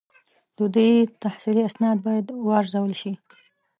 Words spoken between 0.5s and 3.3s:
د دوی تحصیلي اسناد باید وارزول شي.